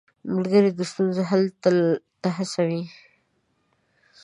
ملګری 0.33 0.71
د 0.75 0.81
ستونزو 0.91 1.21
حل 1.29 1.43
ته 2.21 2.29
هڅوي. 2.37 2.83